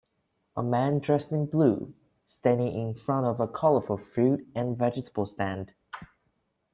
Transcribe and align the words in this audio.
A 0.57 0.63
man 0.63 0.97
dressed 0.97 1.31
in 1.31 1.45
blue 1.45 1.93
standing 2.25 2.73
in 2.73 2.95
front 2.95 3.27
of 3.27 3.39
a 3.39 3.47
colorful 3.47 3.97
fruit 3.97 4.47
and 4.55 4.75
vegetable 4.75 5.27
stand 5.27 5.75